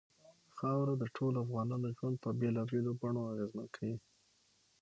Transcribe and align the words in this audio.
خاوره 0.57 0.93
د 0.97 1.03
ټولو 1.15 1.37
افغانانو 1.45 1.87
ژوند 1.97 2.15
په 2.23 2.29
بېلابېلو 2.39 2.91
بڼو 3.01 3.21
اغېزمن 3.31 3.67
کوي. 3.75 3.97